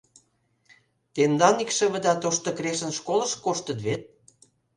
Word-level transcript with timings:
Тендан 1.13 1.55
икшывыда 1.63 2.13
Тошто 2.23 2.49
Крешын 2.57 2.91
школыш 2.97 3.31
коштыт 3.43 3.79
вет. 3.85 4.01